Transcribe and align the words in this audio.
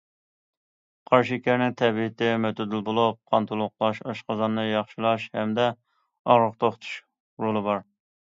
قارا 1.09 1.25
شېكەرنىڭ 1.31 1.75
تەبىئىتى 1.81 2.29
مۆتىدىل 2.45 2.81
بولۇپ، 2.87 3.19
قان 3.35 3.45
تولۇقلاش، 3.51 4.01
ئاشقازاننى 4.13 4.65
ياخشىلاش 4.69 5.29
ھەمدە 5.37 5.67
ئاغرىق 5.73 6.59
توختىتىش 6.65 6.97
رولى 7.45 7.63
بار. 7.71 7.85